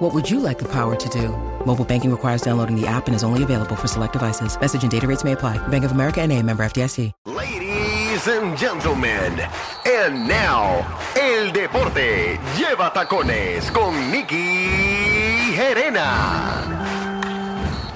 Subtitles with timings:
[0.00, 1.28] What would you like the power to do?
[1.66, 4.58] Mobile banking requires downloading the app and is only available for select devices.
[4.58, 5.58] Message and data rates may apply.
[5.68, 7.12] Bank of America and a member FDIC.
[7.26, 9.38] Ladies and gentlemen,
[9.84, 10.86] and now,
[11.16, 16.79] el deporte lleva tacones con Nicky Gerena.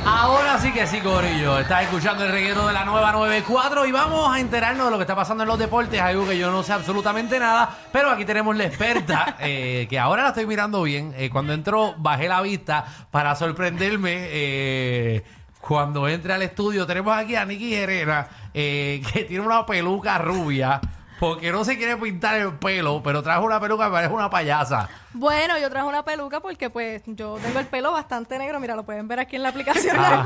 [0.06, 1.58] Ahora sí que sí, Corillo.
[1.58, 5.04] Estás escuchando el reguero de la nueva 94 y vamos a enterarnos de lo que
[5.04, 6.00] está pasando en los deportes.
[6.00, 10.22] Algo que yo no sé absolutamente nada, pero aquí tenemos la experta, eh, que ahora
[10.24, 11.14] la estoy mirando bien.
[11.16, 14.12] Eh, cuando entró, bajé la vista para sorprenderme.
[14.30, 15.24] eh,
[15.60, 20.80] cuando entre al estudio, tenemos aquí a Nicky Herrera, eh, que tiene una peluca rubia.
[21.18, 24.86] Porque no se quiere pintar el pelo, pero trajo una peluca que parece una payasa.
[25.14, 28.58] Bueno, yo traje una peluca porque pues yo tengo el pelo bastante negro.
[28.60, 29.96] Mira, lo pueden ver aquí en la aplicación.
[29.98, 30.24] Ajá,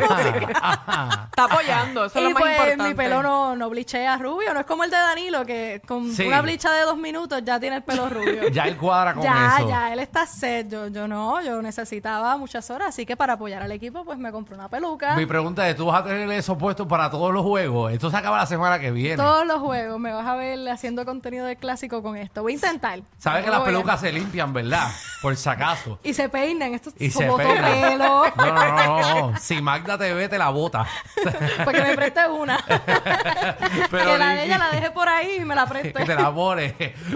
[0.62, 1.25] ajá.
[1.31, 2.89] Está apoyando, eso es lo más pues importante.
[2.89, 4.53] mi pelo no, no blichea rubio.
[4.55, 6.27] No es como el de Danilo, que con Sí.
[6.27, 8.48] una blicha de dos minutos ya tiene el pelo rubio.
[8.53, 9.69] Ya él cuadra con ya, eso.
[9.69, 10.69] ya, él está set.
[10.70, 12.89] Yo, yo no, yo necesitaba muchas horas.
[12.89, 15.14] Así que para apoyar al equipo, pues me compré una peluca.
[15.16, 17.92] Mi pregunta es, ¿tú vas a tener eso puesto para todos los juegos?
[17.92, 19.16] Esto se acaba la semana que viene.
[19.16, 22.42] Todos los juegos me vas a ver haciendo contenido de clásico con esto.
[22.42, 23.00] Voy a intentar.
[23.19, 24.78] Sabes que las pelucas se limpian, ¿verdad?
[25.21, 25.98] Por si acaso.
[26.05, 26.75] Y se peinan.
[26.75, 27.98] Esto Y es se peinan.
[27.98, 29.39] No, no, no.
[29.39, 30.87] Si Magda te ve, te la bota.
[31.65, 32.59] Porque me preste una.
[33.91, 35.93] Pero que la de ella la deje por ahí y me la preste.
[35.93, 36.75] que te la pones.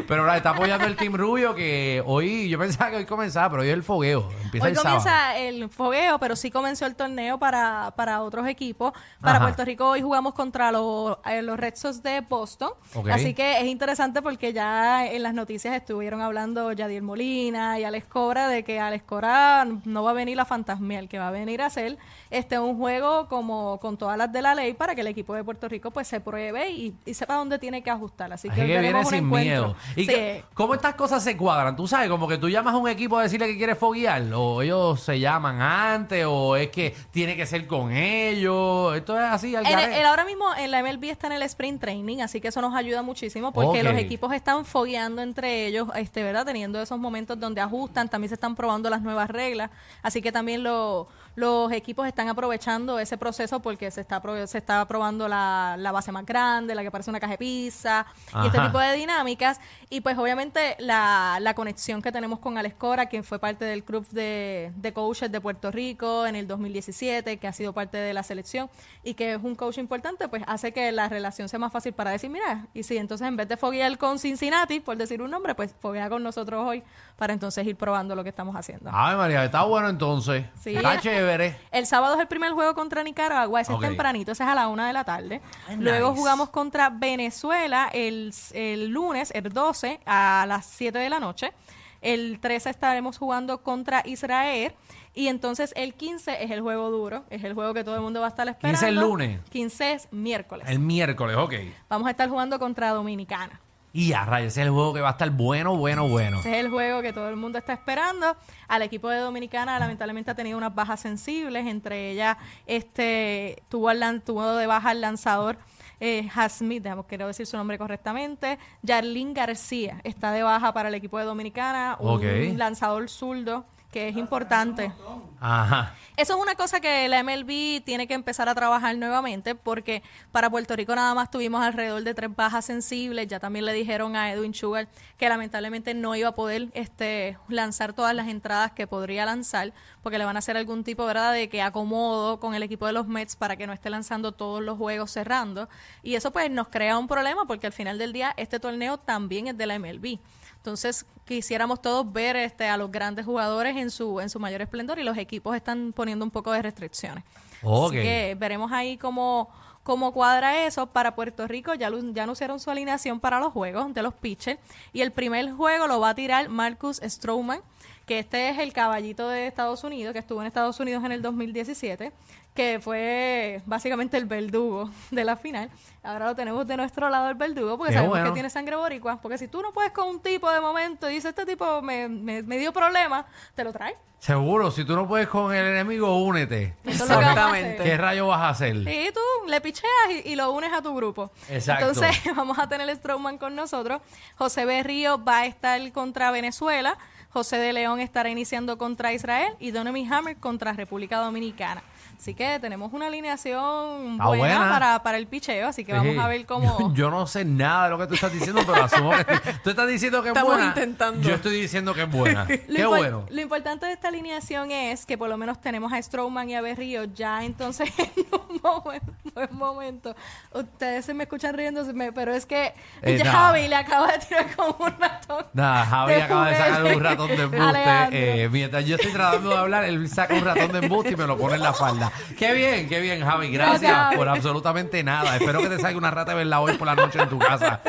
[0.09, 3.63] Pero ahora está apoyando el Team Rubio que hoy, yo pensaba que hoy comenzaba, pero
[3.63, 4.29] hoy es el fogueo.
[4.43, 4.97] Empieza Hoy el sábado.
[4.99, 8.93] comienza el fogueo, pero sí comenzó el torneo para, para otros equipos.
[9.21, 9.45] Para Ajá.
[9.47, 12.71] Puerto Rico hoy jugamos contra los, eh, los Red Sox de Boston.
[13.11, 18.07] Así que es interesante porque ya en las noticias estuvieron hablando Yadier Molina y Alex
[18.07, 21.63] Cobra de que Alex Cobra no va a venir a fantasmial, que va a venir
[21.63, 21.99] a hacer
[22.31, 25.45] este un juego como con todas las de la ley para que el equipo de
[25.45, 28.33] Puerto Rico pues se pruebe y, y sepa dónde tiene que ajustar.
[28.33, 29.43] Así Así que, que viene veremos un sin encuentro.
[29.69, 29.77] miedo.
[29.97, 30.43] ¿Y Sí.
[30.55, 31.77] cómo estas cosas se cuadran?
[31.77, 34.63] Tú sabes, como que tú llamas a un equipo a decirle que quieres foguear, o
[34.63, 38.97] ellos se llaman antes, o es que tiene que ser con ellos.
[38.97, 41.81] Esto es así, al En el- ahora mismo en la MLB está en el sprint
[41.81, 46.23] training, así que eso nos ayuda muchísimo porque los equipos están fogueando entre ellos, este,
[46.23, 46.45] ¿verdad?
[46.47, 49.71] Teniendo esos momentos donde ajustan, también se están probando las nuevas reglas,
[50.03, 54.85] así que también lo- los equipos están aprovechando ese proceso porque se está se está
[54.87, 58.07] probando la, la base más grande, la que parece una caja de pizza
[58.43, 62.77] y este tipo de dinámicas y pues obviamente la, la conexión que tenemos con Alex
[62.77, 67.39] Cora, quien fue parte del club de, de coaches de Puerto Rico en el 2017,
[67.39, 68.71] que ha sido parte de la selección
[69.03, 72.11] y que es un coach importante, pues hace que la relación sea más fácil para
[72.11, 75.55] decir, mira, y si entonces en vez de foguear con Cincinnati, por decir un nombre,
[75.55, 76.83] pues foguea con nosotros hoy
[77.17, 78.91] para entonces ir probando lo que estamos haciendo.
[78.93, 80.45] Ay, María, está bueno entonces.
[80.61, 80.77] Sí.
[80.77, 81.22] Está chévere.
[81.71, 84.69] El sábado es el primer juego contra Nicaragua, ese es tempranito, ese es a la
[84.69, 85.41] una de la tarde.
[85.79, 86.21] Luego nice.
[86.21, 91.53] jugamos contra Venezuela el, el lunes, el 12, a las 7 de la noche.
[92.01, 94.75] El 13 estaremos jugando contra Israel.
[95.15, 98.21] Y entonces el 15 es el juego duro, es el juego que todo el mundo
[98.21, 98.79] va a estar esperando.
[98.79, 99.41] 15 el lunes.
[99.51, 100.67] 15 es miércoles.
[100.69, 101.55] El miércoles, ok.
[101.89, 103.61] Vamos a estar jugando contra Dominicana.
[103.93, 106.41] Y a rayos, ese es el juego que va a estar bueno, bueno, bueno.
[106.41, 108.37] Ese es el juego que todo el mundo está esperando.
[108.69, 112.37] Al equipo de Dominicana lamentablemente ha tenido unas bajas sensibles, entre ellas
[112.67, 115.59] este tuvo, al tuvo de baja el lanzador
[116.01, 120.95] eh, Hasmith, digamos, quiero decir su nombre correctamente, Yarlín García está de baja para el
[120.97, 124.91] equipo de Dominicana, un lanzador zurdo que es importante.
[125.39, 125.95] Ajá.
[126.17, 130.49] Eso es una cosa que la MLB tiene que empezar a trabajar nuevamente porque para
[130.49, 133.29] Puerto Rico nada más tuvimos alrededor de tres bajas sensibles.
[133.29, 134.89] Ya también le dijeron a Edwin Sugar
[135.19, 139.73] que lamentablemente no iba a poder este, lanzar todas las entradas que podría lanzar
[140.03, 141.33] porque le van a hacer algún tipo ¿verdad?
[141.33, 144.63] de que acomodo con el equipo de los Mets para que no esté lanzando todos
[144.63, 145.69] los juegos cerrando.
[146.03, 149.49] Y eso pues nos crea un problema porque al final del día este torneo también
[149.49, 150.19] es de la MLB.
[150.57, 154.99] Entonces quisiéramos todos ver este, a los grandes jugadores en su, en su mayor esplendor
[154.99, 157.25] y los equipos están poniendo un poco de restricciones.
[157.63, 159.49] Así que veremos ahí cómo,
[159.83, 160.87] cómo cuadra eso.
[160.87, 164.59] Para Puerto Rico ya, ya anunciaron su alineación para los juegos de los pitchers
[164.93, 167.61] y el primer juego lo va a tirar Marcus Stroman
[168.07, 171.23] que este es el caballito de Estados Unidos, que estuvo en Estados Unidos en el
[171.23, 172.13] 2017,
[172.55, 175.71] que fue básicamente el verdugo de la final.
[176.03, 178.27] Ahora lo tenemos de nuestro lado el verdugo porque Qué sabemos bueno.
[178.31, 179.21] que tiene sangre boricua.
[179.23, 182.09] Porque si tú no puedes con un tipo de momento y dices, este tipo me,
[182.09, 183.97] me, me dio problemas, te lo traes.
[184.19, 186.77] Seguro, si tú no puedes con el enemigo, únete.
[186.85, 187.75] Eso es lo que vamos a Exactamente.
[187.75, 187.85] hacer.
[187.87, 188.77] ¿Qué rayo vas a hacer?
[188.77, 189.91] Y tú le picheas
[190.25, 191.31] y, y lo unes a tu grupo.
[191.49, 191.89] Exacto.
[191.89, 194.01] Entonces vamos a tener el Strowman con nosotros.
[194.37, 196.99] José Berrío va a estar contra Venezuela.
[197.31, 201.83] José de León estará iniciando contra Israel y Donovan Hammer contra República Dominicana.
[202.23, 204.71] Así que tenemos una alineación Está buena, buena.
[204.71, 206.19] Para, para el picheo, así que vamos Sí.
[206.21, 206.79] a ver cómo...
[206.79, 209.25] Yo, yo no sé nada de lo que tú estás diciendo, pero asumo que
[209.65, 210.69] tú estás diciendo que es Estamos buena.
[210.69, 211.29] intentando.
[211.29, 212.45] Yo estoy diciendo que es buena.
[212.45, 213.27] Lo, Qué impor- bueno.
[213.29, 216.61] lo importante de esta alineación es que por lo menos tenemos a Strowman y a
[216.61, 219.03] Berrío ya entonces en un momen-
[219.35, 220.15] buen momento.
[220.53, 222.73] Ustedes se me escuchan riéndose, pero es que
[223.03, 223.33] Eh, ya nah.
[223.33, 225.45] Javi le acaba de tirar como un ratón.
[225.55, 227.83] Nada, Javi de acaba de sacar un ratón de embuste.
[228.13, 231.27] Eh, mientras yo estoy tratando de hablar, él saca un ratón de embuste y me
[231.27, 232.12] lo pone en la falda.
[232.39, 233.51] Qué bien, qué bien, Javi.
[233.51, 235.37] Gracias por absolutamente nada.
[235.37, 237.81] Espero que te salga una rata de verla hoy por la noche en tu casa.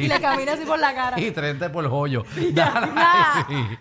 [0.00, 1.20] Y le camina así por la cara.
[1.20, 2.24] Y trente por el joyo.
[2.52, 2.88] Dale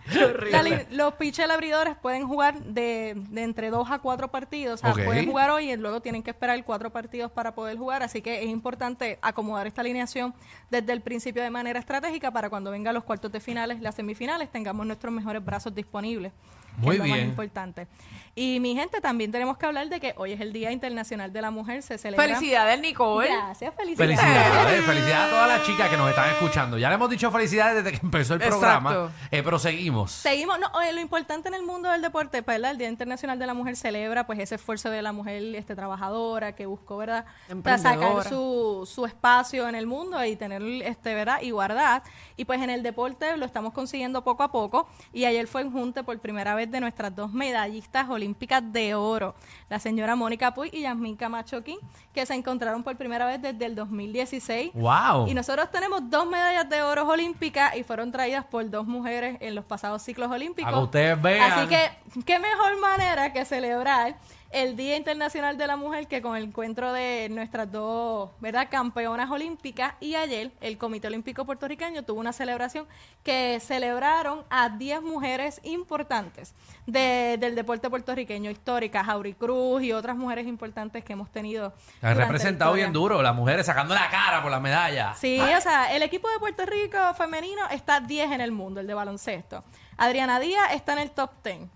[0.92, 4.83] los pitchers abridores pueden jugar de, de entre dos a cuatro partidos.
[4.83, 8.04] O sea, pueden jugar hoy y luego tienen que esperar cuatro partidos para poder jugar.
[8.04, 10.33] Así que es importante acomodar esta alineación
[10.69, 14.50] desde el principio de manera estratégica para cuando vengan los cuartos de finales, las semifinales,
[14.51, 16.31] tengamos nuestros mejores brazos disponibles.
[16.75, 17.30] que Muy es lo más bien.
[17.30, 17.88] importante.
[18.36, 21.42] Y mi gente, también tenemos que hablar de que hoy es el Día Internacional de
[21.42, 21.81] la Mujer.
[21.81, 22.24] Se celebra.
[22.24, 23.27] Felicidades, Nicole.
[23.27, 24.19] Gracias, felicidades.
[24.19, 26.78] Felicidades, felicidades a todas las chicas que nos están escuchando.
[26.78, 28.60] Ya le hemos dicho felicidades desde que empezó el Exacto.
[28.60, 30.12] programa, eh, pero seguimos.
[30.12, 32.72] Seguimos, no, oye, lo importante en el mundo del deporte, pues, ¿verdad?
[32.72, 36.56] El Día Internacional de la Mujer celebra pues ese esfuerzo de la mujer este, trabajadora
[36.56, 37.26] que buscó, ¿verdad?
[37.64, 41.42] Para sacar su, su espacio en el mundo y tener, este, ¿verdad?
[41.42, 42.04] Igualdad.
[42.36, 44.88] Y pues en el deporte lo estamos consiguiendo poco a poco.
[45.14, 49.36] Y ayer fue en junte por primera vez de nuestras dos medallistas olímpicas de oro,
[49.70, 51.78] la señora Mónica Puy y Yasmín Camacho King,
[52.14, 54.72] que se encontraron por primera vez desde el 2016.
[54.74, 55.28] ¡Wow!
[55.28, 59.56] Y nosotros tenemos dos medallas de oro olímpicas y fueron traídas por dos mujeres en
[59.56, 60.72] los pasados ciclos olímpicos.
[60.72, 61.51] Que ustedes vean.
[61.51, 61.89] Así que,
[62.25, 64.15] qué mejor manera que celebrar
[64.50, 69.30] el Día Internacional de la Mujer que con el encuentro de nuestras dos, ¿verdad?, campeonas
[69.30, 69.95] olímpicas.
[70.00, 72.88] Y ayer el Comité Olímpico Puertorriqueño tuvo una celebración
[73.24, 76.56] que celebraron a 10 mujeres importantes
[76.86, 81.74] de- del deporte puertorriqueño, históricas, Jauri Cruz y otras mujeres importantes que hemos tenido.
[82.01, 85.18] Han representado bien duro, las mujeres sacando la cara por las medallas.
[85.19, 88.88] Sí, o sea, el equipo de Puerto Rico femenino está 10 en el mundo, el
[88.88, 89.65] de baloncesto.
[89.98, 91.68] Adriana Díaz está en el top 10.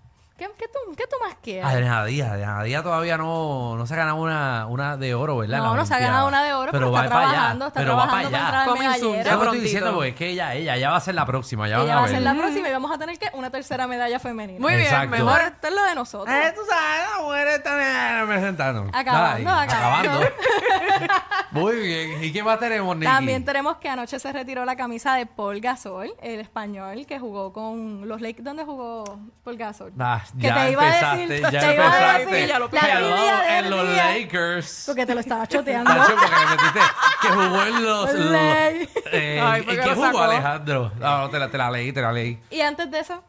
[0.42, 1.64] ¿Qué, qué tú, qué tú más quieres?
[1.64, 5.58] Adriana Díaz, Adriana Díaz todavía no, no se ha ganado una, una de oro, ¿verdad?
[5.58, 7.80] No, no se ha ganado una de oro, pero, va está para allá, trabajando, está
[7.80, 8.96] pero va trabajando para para allá.
[8.96, 11.26] entrar Yo lo estoy diciendo porque es que ella, ella, ya va a ser la
[11.26, 12.14] próxima, ya van Ella a va a ver.
[12.16, 14.58] ser la próxima y vamos a tener que una tercera medalla femenina.
[14.60, 15.32] Muy bien, mejor.
[15.36, 16.34] Pero esto es lo de nosotros.
[16.34, 18.90] Eh, tú sabes, las mujeres están eh, representando.
[18.92, 20.20] Acabando, Dale, acabando.
[21.52, 22.24] Muy bien.
[22.24, 23.06] ¿Y qué más tenemos, Nicky?
[23.12, 27.52] También tenemos que anoche se retiró la camisa de Paul Gasol, el español que jugó
[27.52, 28.44] con los Lakers.
[28.44, 29.04] ¿Dónde jugó
[29.44, 29.92] Paul Gasol?
[29.98, 33.58] Ah, que ya te iba a decir, ya te iba a decir Ya lo la
[33.58, 34.84] en los día, Lakers.
[34.86, 35.92] Porque te lo estaba choteando.
[35.94, 36.80] Nacho, porque le metiste
[37.20, 38.14] que jugó en los...
[38.14, 38.32] los-
[39.12, 40.18] eh, Ay, ¿y ¿por qué jugó?
[40.22, 40.92] Alejandro?
[40.98, 42.38] No, no, te la, te la leí, te la leí.
[42.50, 43.22] y antes de eso,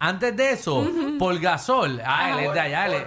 [0.00, 0.86] Antes de eso,
[1.18, 2.00] Paul Gasol.
[2.04, 2.86] Ah, él es de allá.
[2.86, 3.02] él es-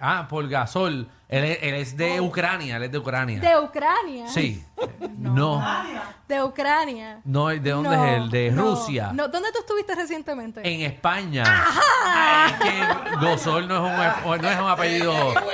[0.00, 1.08] ah, Paul Gasol.
[1.28, 3.40] Él es, él es de Ucrania, él es de Ucrania.
[3.40, 4.28] de Ucrania.
[4.28, 4.64] Sí.
[5.18, 5.60] No.
[6.28, 7.18] De Ucrania.
[7.24, 8.30] No, ¿de dónde No, es él?
[8.30, 9.10] De no, Rusia.
[9.12, 10.60] No, ¿Dónde tú estuviste recientemente?
[10.62, 11.42] En España.
[12.04, 12.70] Ay, es que
[13.16, 13.80] Gosol no es
[14.24, 15.34] un, no es un apellido.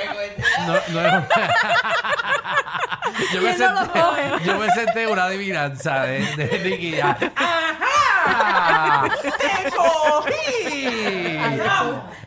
[0.67, 1.25] No, no es un-
[3.33, 4.23] yo, me ¿Quién no lo senté, coge?
[4.45, 6.99] yo me senté una adivinanza de, de Nicky.
[6.99, 7.17] ¡Ajá!
[9.21, 10.87] ¡Te cogí!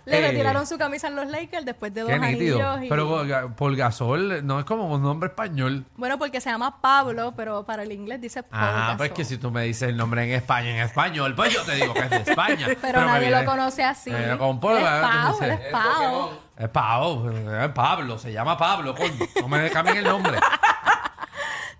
[0.05, 2.61] Le Eh, retiraron su camisa en los Lakers después de dos Qué nítido.
[2.71, 2.85] anillos.
[2.87, 5.85] y- Pero Paul Gasol no es como un nombre español.
[5.97, 8.97] Bueno, porque se llama Pablo, pero para el inglés dice Paul Ah, Gasol.
[8.99, 11.75] pues que si tú me dices el nombre en España, en español, pues yo te
[11.75, 12.67] digo que es de España.
[12.81, 14.11] Pero, me nadie viene- lo conoce así.
[14.13, 15.03] Eh, con Paul, Él es ¿verdad?
[15.03, 16.31] Pau, él dices, es Pau.
[16.57, 19.13] Es Pablo, es Pablo, se llama Pablo, coño.
[19.43, 20.39] No me cambien el nombre.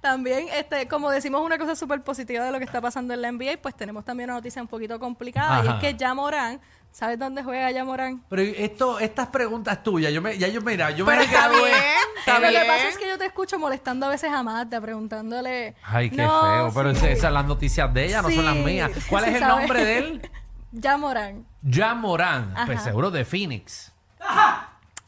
[0.07, 3.33] También, este, como decimos una cosa súper positiva de lo que está pasando en la
[3.33, 5.65] NBA, pues tenemos también una noticia un poquito complicada.
[5.65, 5.77] Y Ajá.
[5.79, 6.61] es que ya Morán,
[6.93, 8.23] ¿sabes dónde juega ya Morán?
[8.29, 11.65] Pero esto, estas preguntas tuyas, yo me, ya yo mira, yo me Pero está gradué.
[11.65, 11.83] bien,
[12.21, 12.63] está Lo bien.
[12.63, 15.75] que pasa es que yo te escucho molestando a veces a Magda, preguntándole...
[15.83, 16.71] Ay, qué "No, feo.
[16.73, 18.93] Pero sí, esas son las noticias de ella, no son las mías.
[19.11, 20.31] ¿Cuál sí es el nombre de él?
[20.73, 21.47] Ya Morán.
[21.63, 22.53] Ya Morán.
[22.67, 22.85] Pues Ajá.
[22.91, 23.93] seguro de Phoenix.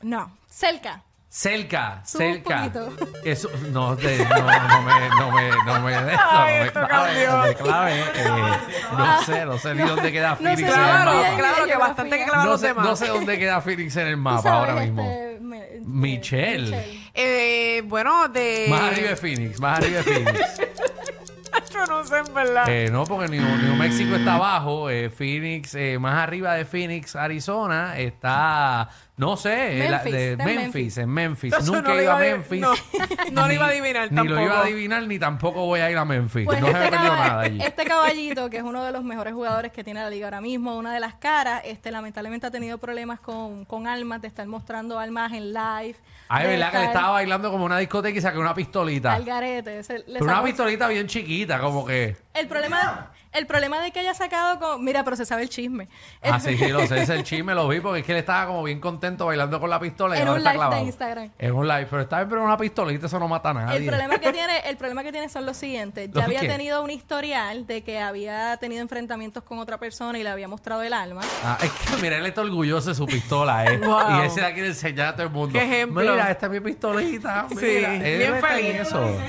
[0.01, 1.03] No, cerca.
[1.31, 2.57] Cerca, Sube un cerca.
[2.73, 2.97] poquito.
[3.23, 6.67] Eso, no, de- no, no me, no me, no me, de eso, Ay, no me
[6.69, 6.89] esto clave,
[7.25, 7.33] cambió.
[7.33, 8.01] no me clave.
[8.01, 8.59] eh,
[8.97, 11.37] no sé, no sé ni dónde queda No Phoenix sé, en el Claro, mapa.
[11.37, 12.87] claro, que bastante que clavar No los sé, demás.
[12.87, 15.03] no sé dónde queda Phoenix en el Tú mapa sabes, ahora mismo.
[15.03, 17.01] este, me- Michelle.
[17.13, 18.67] Eh, bueno, de.
[18.71, 20.61] Más arriba de Phoenix, más arriba de Phoenix.
[21.75, 22.65] Yo no sé, en verdad.
[22.69, 27.15] Eh, no, porque New, New México está abajo, eh, Phoenix, eh, más arriba de Phoenix,
[27.17, 31.53] Arizona, está, no sé, eh, la- Memphis, de Memphis, en Memphis.
[31.53, 32.61] Eso Nunca no he lo ido a iba a- Memphis.
[32.61, 32.73] no,
[33.33, 35.91] no lo Ni- iba a adivinar Ni lo iba a adivinar, ni tampoco voy a
[35.91, 36.45] ir a Memphis.
[36.47, 37.59] Pues no se este, me perdido caba- nada allí.
[37.61, 40.77] este caballito, que es uno de los mejores jugadores que tiene la liga ahora mismo,
[40.79, 44.99] una de las caras, este lamentablemente ha tenido problemas con, con armas, de estar mostrando
[44.99, 45.97] armas en live.
[46.31, 48.55] Ah, es de verdad que le estar estaba bailando como una discoteca y saqué una
[48.55, 49.15] pistolita.
[49.15, 49.83] Al garete.
[49.83, 52.17] se- le Pero una sacó- pistolita bien chiquita, como que...
[52.39, 54.85] El problema, el problema de que haya sacado con...
[54.85, 55.89] Mira, pero se sabe el chisme.
[56.23, 58.47] Ah, sí, sí, lo sé, ese el chisme lo vi porque es que él estaba
[58.47, 60.83] como bien contento bailando con la pistola y En ahora un está live de.
[60.83, 61.31] Instagram.
[61.39, 63.79] En un live, pero está bien, pero una pistolita, eso no mata a nadie.
[63.79, 66.09] El problema que tiene, el problema que tiene son los siguientes.
[66.13, 66.49] Ya ¿Los había qué?
[66.49, 70.83] tenido un historial de que había tenido enfrentamientos con otra persona y le había mostrado
[70.83, 71.21] el arma.
[71.45, 73.79] Ah, es que mira, él está orgulloso de su pistola, ¿eh?
[73.85, 74.19] Wow.
[74.19, 75.59] Y él se la quiere enseñar a todo el mundo.
[75.59, 76.01] Qué ejemplo.
[76.01, 77.47] Mira, esta es mi pistolita.
[77.51, 78.75] Sí, Mira, él bien feliz.
[78.81, 79.21] eso.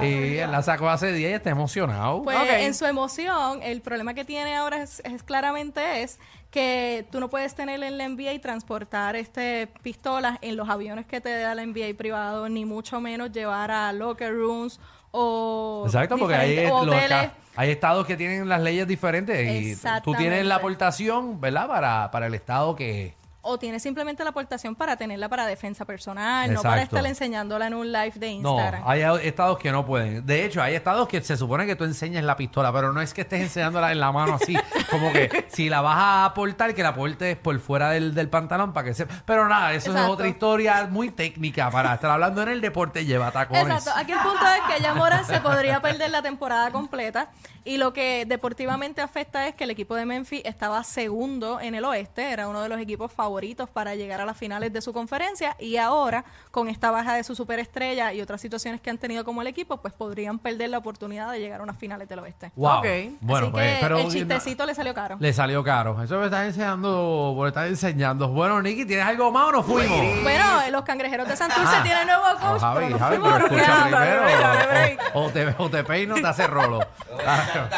[0.00, 2.22] Y él la sacó hace días y está emocionado.
[2.22, 2.48] Pues Ok.
[2.58, 6.18] En su emoción, el problema que tiene ahora es, es claramente es
[6.50, 11.06] que tú no puedes tener en la NBA y transportar este pistolas en los aviones
[11.06, 16.16] que te da la NBA privado, ni mucho menos llevar a locker rooms o Exacto,
[16.16, 17.30] porque hay, hoteles.
[17.56, 21.66] hay estados que tienen las leyes diferentes y tú tienes la aportación, ¿verdad?
[21.66, 23.17] Para, para el estado que...
[23.50, 27.74] O tienes simplemente la aportación para tenerla para defensa personal, no para estar enseñándola en
[27.74, 28.82] un live de No, Instagram.
[28.86, 30.26] hay estados que no pueden.
[30.26, 33.14] De hecho, hay estados que se supone que tú enseñes la pistola, pero no es
[33.14, 34.54] que estés enseñándola en la mano así.
[34.90, 38.72] como que si la vas a aportar, que la aportes por fuera del, del pantalón
[38.74, 39.06] para que se...
[39.06, 40.12] Pero nada, eso es Exacto.
[40.12, 43.62] otra historia muy técnica para estar hablando en el deporte lleva tacones.
[43.62, 43.92] Exacto.
[43.96, 47.30] Aquí el punto es que Yamora se podría perder la temporada completa
[47.64, 51.84] y lo que deportivamente afecta es que el equipo de Memphis estaba segundo en el
[51.86, 53.37] oeste, era uno de los equipos favoritos
[53.72, 57.34] para llegar a las finales de su conferencia y ahora con esta baja de su
[57.34, 61.30] superestrella y otras situaciones que han tenido como el equipo, pues podrían perder la oportunidad
[61.30, 62.50] de llegar a unas finales del oeste.
[62.56, 62.82] Wow.
[63.20, 65.16] Bueno, Así pues, que pero el chistecito le salió caro.
[65.20, 66.02] le salió caro.
[66.02, 68.28] Eso me estás enseñando, por estar enseñando.
[68.28, 69.98] Bueno, Nicky, ¿tienes algo más o nos fuimos?
[70.22, 71.82] Bueno, los cangrejeros de Santurce Ah.
[71.82, 74.68] tienen nuevo Oh, coach, Javi, pero nos Javi, pero escucha primero.
[74.68, 75.00] break.
[75.14, 76.80] O, o te, o te peino o te hace rolo.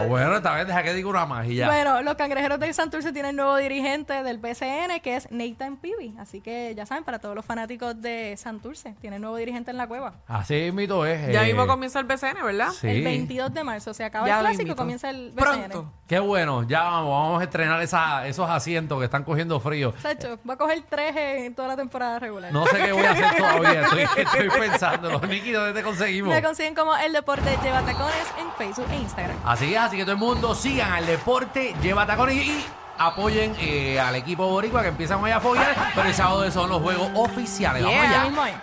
[0.00, 1.66] O bueno, esta vez deja que diga una más y ya.
[1.66, 6.14] Bueno, los cangrejeros del Santurce tienen nuevo dirigente del BCN, que es Nathan Peavy.
[6.18, 9.86] Así que ya saben, para todos los fanáticos de Santurce, tienen nuevo dirigente en la
[9.86, 10.14] cueva.
[10.28, 11.32] Así mito es.
[11.32, 12.70] Ya eh, mismo comienza el BCN, ¿verdad?
[12.70, 12.88] Sí.
[12.88, 14.76] El 22 de marzo se acaba Ya el clásico, mismito.
[14.76, 15.42] comienza el BCN.
[15.70, 15.92] Pronto.
[16.06, 19.94] Qué bueno, ya vamos, vamos a estrenar esa- esos asientos que están cogiendo frío.
[20.00, 22.52] Sacho, va a coger tres en toda la temporada regular.
[22.52, 25.20] No sé qué voy a hacer todavía, estoy, estoy pensándolo.
[25.20, 26.34] Nicky, ¿dónde te conseguimos?
[26.34, 29.36] Me consiguen como El Deporte Lleva Tacones en Facebook e Instagram.
[29.44, 32.64] Así es, así que todo el mundo sigan al deporte, lleva tacones y, y
[33.06, 36.80] apoyen eh, al equipo boricua que empiezan hoy a follar, pero el sábado son los
[36.80, 37.82] juegos oficiales.
[37.82, 38.62] Vamos allá.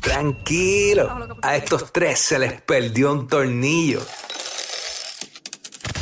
[0.00, 4.00] Tranquilo, a estos tres se les perdió un tornillo.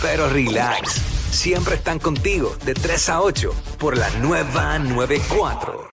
[0.01, 0.95] Pero relax,
[1.31, 5.89] siempre están contigo de 3 a 8 por la nueva 94.